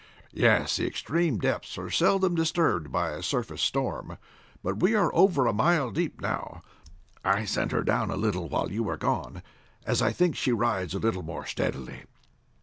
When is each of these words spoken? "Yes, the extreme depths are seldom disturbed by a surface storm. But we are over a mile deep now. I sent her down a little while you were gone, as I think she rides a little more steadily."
"Yes, 0.33 0.77
the 0.77 0.87
extreme 0.87 1.37
depths 1.37 1.77
are 1.77 1.91
seldom 1.91 2.33
disturbed 2.33 2.91
by 2.91 3.11
a 3.11 3.21
surface 3.21 3.61
storm. 3.61 4.17
But 4.63 4.79
we 4.81 4.95
are 4.95 5.13
over 5.13 5.45
a 5.45 5.53
mile 5.53 5.91
deep 5.91 6.19
now. 6.21 6.63
I 7.23 7.45
sent 7.45 7.71
her 7.71 7.83
down 7.83 8.09
a 8.09 8.15
little 8.17 8.49
while 8.49 8.71
you 8.71 8.81
were 8.81 8.97
gone, 8.97 9.43
as 9.85 10.01
I 10.01 10.11
think 10.11 10.35
she 10.35 10.51
rides 10.51 10.95
a 10.95 10.99
little 10.99 11.21
more 11.21 11.45
steadily." 11.45 12.05